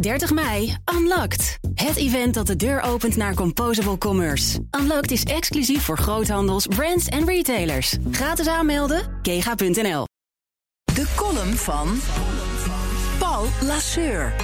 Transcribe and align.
30 0.00 0.32
mei, 0.32 0.76
Unlocked. 0.94 1.58
Het 1.74 1.96
event 1.96 2.34
dat 2.34 2.46
de 2.46 2.56
deur 2.56 2.80
opent 2.80 3.16
naar 3.16 3.34
Composable 3.34 3.98
Commerce. 3.98 4.58
Unlocked 4.80 5.10
is 5.10 5.22
exclusief 5.22 5.82
voor 5.82 5.98
groothandels, 5.98 6.66
brands 6.66 7.06
en 7.06 7.26
retailers. 7.26 7.96
Gratis 8.10 8.46
aanmelden, 8.46 9.18
kega.nl. 9.22 10.04
De 10.84 11.06
column 11.16 11.54
van 11.54 12.00
Paul 13.18 13.46
Lasseur. 13.62 14.34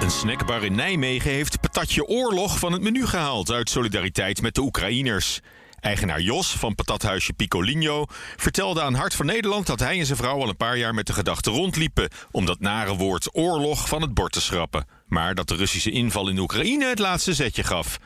Een 0.00 0.10
snackbar 0.10 0.64
in 0.64 0.74
Nijmegen 0.74 1.30
heeft 1.30 1.60
patatje 1.60 2.06
oorlog 2.06 2.58
van 2.58 2.72
het 2.72 2.82
menu 2.82 3.06
gehaald 3.06 3.50
uit 3.50 3.70
solidariteit 3.70 4.42
met 4.42 4.54
de 4.54 4.60
Oekraïners. 4.60 5.40
Eigenaar 5.80 6.20
Jos 6.20 6.50
van 6.50 6.74
patathuisje 6.74 7.32
Piccolino 7.32 8.04
vertelde 8.36 8.82
aan 8.82 8.94
Hart 8.94 9.14
van 9.14 9.26
Nederland 9.26 9.66
dat 9.66 9.80
hij 9.80 9.98
en 9.98 10.06
zijn 10.06 10.18
vrouw 10.18 10.40
al 10.40 10.48
een 10.48 10.56
paar 10.56 10.76
jaar 10.76 10.94
met 10.94 11.06
de 11.06 11.12
gedachte 11.12 11.50
rondliepen 11.50 12.08
om 12.30 12.46
dat 12.46 12.60
nare 12.60 12.94
woord 12.94 13.28
oorlog 13.32 13.88
van 13.88 14.02
het 14.02 14.14
bord 14.14 14.32
te 14.32 14.40
schrappen. 14.40 14.86
Maar 15.06 15.34
dat 15.34 15.48
de 15.48 15.54
Russische 15.54 15.90
inval 15.90 16.28
in 16.28 16.38
Oekraïne 16.38 16.84
het 16.84 16.98
laatste 16.98 17.34
zetje 17.34 17.62
gaf. 17.62 17.98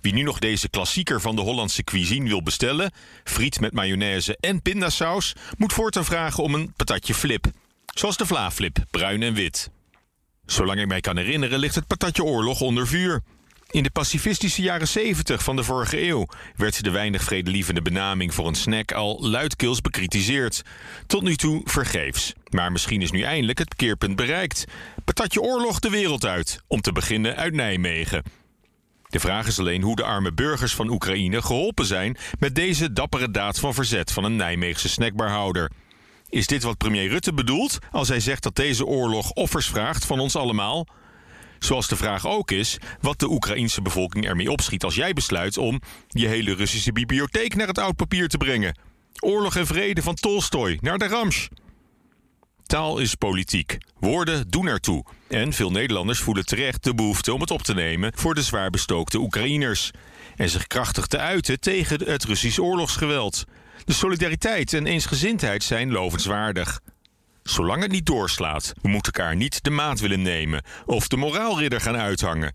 Wie 0.00 0.12
nu 0.12 0.22
nog 0.22 0.38
deze 0.38 0.68
klassieker 0.68 1.20
van 1.20 1.36
de 1.36 1.42
Hollandse 1.42 1.84
cuisine 1.84 2.28
wil 2.28 2.42
bestellen, 2.42 2.92
friet 3.24 3.60
met 3.60 3.72
mayonaise 3.72 4.36
en 4.40 4.62
pindasaus, 4.62 5.34
moet 5.56 5.72
voortaan 5.72 6.04
vragen 6.04 6.42
om 6.42 6.54
een 6.54 6.72
patatje 6.76 7.14
flip. 7.14 7.46
Zoals 7.94 8.16
de 8.16 8.26
Vlaaflip, 8.26 8.84
bruin 8.90 9.22
en 9.22 9.34
wit. 9.34 9.70
Zolang 10.46 10.80
ik 10.80 10.86
mij 10.86 11.00
kan 11.00 11.16
herinneren 11.16 11.58
ligt 11.58 11.74
het 11.74 11.86
patatje 11.86 12.24
oorlog 12.24 12.60
onder 12.60 12.86
vuur. 12.86 13.22
In 13.70 13.82
de 13.82 13.90
pacifistische 13.90 14.62
jaren 14.62 14.88
70 14.88 15.42
van 15.42 15.56
de 15.56 15.64
vorige 15.64 16.08
eeuw 16.08 16.26
werd 16.56 16.84
de 16.84 16.90
weinig 16.90 17.22
vredelievende 17.22 17.82
benaming 17.82 18.34
voor 18.34 18.46
een 18.46 18.54
snack 18.54 18.92
al 18.92 19.18
luidkeels 19.20 19.80
bekritiseerd. 19.80 20.62
Tot 21.06 21.22
nu 21.22 21.36
toe 21.36 21.60
vergeefs. 21.64 22.32
Maar 22.48 22.72
misschien 22.72 23.02
is 23.02 23.10
nu 23.10 23.22
eindelijk 23.22 23.58
het 23.58 23.74
keerpunt 23.74 24.16
bereikt. 24.16 24.64
Patatje 25.04 25.40
oorlog 25.40 25.78
de 25.78 25.90
wereld 25.90 26.24
uit, 26.24 26.62
om 26.66 26.80
te 26.80 26.92
beginnen 26.92 27.36
uit 27.36 27.54
Nijmegen. 27.54 28.22
De 29.08 29.20
vraag 29.20 29.46
is 29.46 29.58
alleen 29.58 29.82
hoe 29.82 29.96
de 29.96 30.04
arme 30.04 30.32
burgers 30.32 30.74
van 30.74 30.90
Oekraïne 30.90 31.42
geholpen 31.42 31.86
zijn 31.86 32.16
met 32.38 32.54
deze 32.54 32.92
dappere 32.92 33.30
daad 33.30 33.58
van 33.58 33.74
verzet 33.74 34.12
van 34.12 34.24
een 34.24 34.36
Nijmeegse 34.36 34.88
snackbarhouder. 34.88 35.70
Is 36.28 36.46
dit 36.46 36.62
wat 36.62 36.78
premier 36.78 37.08
Rutte 37.08 37.34
bedoelt 37.34 37.78
als 37.90 38.08
hij 38.08 38.20
zegt 38.20 38.42
dat 38.42 38.56
deze 38.56 38.86
oorlog 38.86 39.30
offers 39.30 39.66
vraagt 39.66 40.04
van 40.04 40.20
ons 40.20 40.36
allemaal? 40.36 40.86
Zoals 41.60 41.88
de 41.88 41.96
vraag 41.96 42.26
ook 42.26 42.50
is 42.50 42.78
wat 43.00 43.18
de 43.18 43.30
Oekraïense 43.30 43.82
bevolking 43.82 44.26
ermee 44.26 44.50
opschiet 44.50 44.84
als 44.84 44.94
jij 44.94 45.12
besluit 45.12 45.58
om 45.58 45.80
je 46.08 46.26
hele 46.26 46.54
Russische 46.54 46.92
bibliotheek 46.92 47.54
naar 47.54 47.66
het 47.66 47.78
oud 47.78 47.96
papier 47.96 48.28
te 48.28 48.36
brengen. 48.36 48.78
Oorlog 49.20 49.56
en 49.56 49.66
vrede 49.66 50.02
van 50.02 50.14
Tolstoy 50.14 50.78
naar 50.80 50.98
de 50.98 51.08
Ramsch. 51.08 51.46
Taal 52.70 52.98
is 52.98 53.14
politiek. 53.14 53.78
Woorden 53.98 54.48
doen 54.48 54.66
ertoe. 54.66 55.04
En 55.28 55.52
veel 55.52 55.70
Nederlanders 55.70 56.18
voelen 56.18 56.46
terecht 56.46 56.84
de 56.84 56.94
behoefte 56.94 57.32
om 57.32 57.40
het 57.40 57.50
op 57.50 57.62
te 57.62 57.74
nemen 57.74 58.12
voor 58.16 58.34
de 58.34 58.42
zwaar 58.42 58.70
bestookte 58.70 59.18
Oekraïners. 59.18 59.90
En 60.36 60.48
zich 60.48 60.66
krachtig 60.66 61.06
te 61.06 61.18
uiten 61.18 61.60
tegen 61.60 62.04
het 62.04 62.24
Russisch 62.24 62.58
oorlogsgeweld. 62.58 63.44
De 63.84 63.92
solidariteit 63.92 64.72
en 64.72 64.86
eensgezindheid 64.86 65.62
zijn 65.62 65.90
lovenswaardig. 65.90 66.80
Zolang 67.42 67.82
het 67.82 67.90
niet 67.90 68.06
doorslaat, 68.06 68.72
we 68.82 68.88
moeten 68.88 69.12
elkaar 69.12 69.36
niet 69.36 69.64
de 69.64 69.70
maat 69.70 70.00
willen 70.00 70.22
nemen 70.22 70.64
of 70.86 71.08
de 71.08 71.16
moraalridder 71.16 71.80
gaan 71.80 71.96
uithangen. 71.96 72.54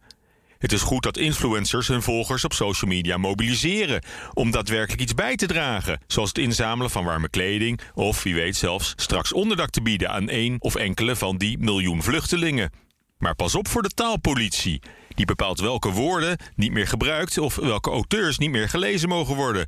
Het 0.58 0.72
is 0.72 0.82
goed 0.82 1.04
dat 1.04 1.18
influencers 1.18 1.88
hun 1.88 2.02
volgers 2.02 2.44
op 2.46 2.54
social 2.54 2.92
media 2.92 3.18
mobiliseren 3.18 4.02
om 4.34 4.52
daadwerkelijk 4.52 5.02
iets 5.02 5.14
bij 5.14 5.36
te 5.36 5.46
dragen, 5.46 6.00
zoals 6.08 6.30
het 6.30 6.38
inzamelen 6.38 6.92
van 6.92 7.04
warme 7.04 7.30
kleding 7.30 7.80
of 7.94 8.24
wie 8.24 8.36
weet 8.36 8.56
zelfs 8.56 8.94
straks 8.96 9.34
onderdak 9.34 9.70
te 9.70 9.82
bieden 9.82 10.10
aan 10.10 10.30
één 10.30 10.56
of 10.60 10.76
enkele 10.76 11.16
van 11.16 11.38
die 11.38 11.58
miljoen 11.58 12.04
vluchtelingen. 12.04 12.72
Maar 13.18 13.36
pas 13.36 13.56
op 13.56 13.68
voor 13.68 13.82
de 13.82 13.90
taalpolitie. 13.90 14.82
Die 15.10 15.26
bepaalt 15.26 15.60
welke 15.60 15.92
woorden 15.92 16.38
niet 16.56 16.72
meer 16.72 16.88
gebruikt 16.88 17.38
of 17.38 17.56
welke 17.56 17.90
auteurs 17.90 18.38
niet 18.38 18.52
meer 18.52 18.70
gelezen 18.70 19.10
mogen 19.10 19.36
worden. 19.36 19.68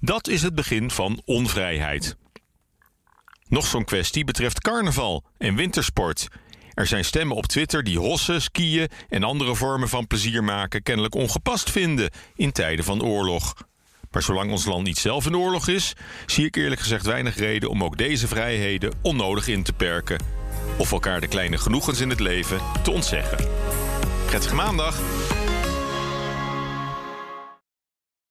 Dat 0.00 0.28
is 0.28 0.42
het 0.42 0.54
begin 0.54 0.90
van 0.90 1.22
onvrijheid. 1.24 2.16
Nog 3.48 3.66
zo'n 3.66 3.84
kwestie 3.84 4.24
betreft 4.24 4.60
carnaval 4.60 5.24
en 5.38 5.54
wintersport. 5.54 6.28
Er 6.74 6.86
zijn 6.86 7.04
stemmen 7.04 7.36
op 7.36 7.46
Twitter 7.46 7.84
die 7.84 7.98
hossen, 7.98 8.42
skiën 8.42 8.88
en 9.08 9.22
andere 9.22 9.54
vormen 9.54 9.88
van 9.88 10.06
plezier 10.06 10.44
maken 10.44 10.82
kennelijk 10.82 11.14
ongepast 11.14 11.70
vinden 11.70 12.10
in 12.34 12.52
tijden 12.52 12.84
van 12.84 13.02
oorlog. 13.02 13.54
Maar 14.10 14.22
zolang 14.22 14.50
ons 14.50 14.64
land 14.64 14.84
niet 14.84 14.98
zelf 14.98 15.26
in 15.26 15.36
oorlog 15.36 15.68
is, 15.68 15.92
zie 16.26 16.46
ik 16.46 16.56
eerlijk 16.56 16.80
gezegd 16.80 17.06
weinig 17.06 17.36
reden 17.36 17.70
om 17.70 17.84
ook 17.84 17.98
deze 17.98 18.28
vrijheden 18.28 18.92
onnodig 19.02 19.48
in 19.48 19.62
te 19.62 19.72
perken. 19.72 20.20
Of 20.78 20.92
elkaar 20.92 21.20
de 21.20 21.28
kleine 21.28 21.58
genoegens 21.58 22.00
in 22.00 22.10
het 22.10 22.20
leven 22.20 22.60
te 22.82 22.90
ontzeggen. 22.90 23.48
Prettige 24.26 24.54
maandag! 24.54 25.00